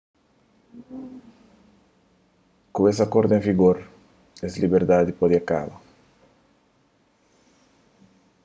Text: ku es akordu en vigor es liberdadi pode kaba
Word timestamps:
ku 2.73 2.79
es 2.91 2.97
akordu 3.05 3.33
en 3.35 3.43
vigor 3.49 3.77
es 4.47 4.53
liberdadi 4.61 5.17
pode 5.19 5.39
kaba 5.49 5.75